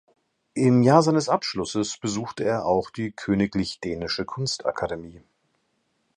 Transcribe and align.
Im 0.55 0.81
Jahr 0.81 1.03
seines 1.03 1.29
Abschlusses 1.29 1.99
besuchte 1.99 2.43
er 2.43 2.65
auch 2.65 2.89
die 2.89 3.11
Königlich 3.11 3.79
Dänische 3.81 4.25
Kunstakademie. 4.25 5.21